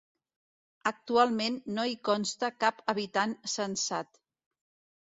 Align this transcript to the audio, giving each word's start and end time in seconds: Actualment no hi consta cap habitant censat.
Actualment 0.91 1.59
no 1.75 1.85
hi 1.91 1.95
consta 2.09 2.51
cap 2.65 2.83
habitant 2.95 3.39
censat. 3.59 4.25